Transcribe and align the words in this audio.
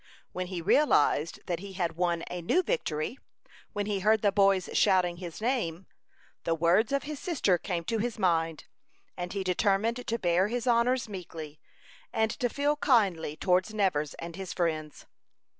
When 0.31 0.47
he 0.47 0.63
realized 0.63 1.41
that 1.45 1.59
he 1.59 1.73
had 1.73 1.95
won 1.95 2.23
a 2.27 2.41
new 2.41 2.63
victory, 2.63 3.19
when 3.73 3.85
he 3.85 3.99
heard 3.99 4.23
the 4.23 4.31
boys 4.31 4.67
shouting 4.73 5.17
his 5.17 5.39
name, 5.39 5.85
the 6.43 6.55
words 6.55 6.91
of 6.91 7.03
his 7.03 7.19
sister 7.19 7.59
came 7.59 7.83
to 7.83 7.99
his 7.99 8.17
mind, 8.17 8.65
and 9.15 9.31
he 9.31 9.43
determined 9.43 10.07
to 10.07 10.17
bear 10.17 10.47
his 10.47 10.65
honors 10.65 11.07
meekly, 11.07 11.59
and 12.11 12.31
to 12.31 12.49
feel 12.49 12.77
kindly 12.77 13.35
towards 13.37 13.75
Nevers 13.75 14.15
and 14.15 14.35
his 14.35 14.53
friends. 14.53 15.05